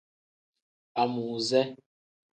[1.01, 1.61] Amuuze.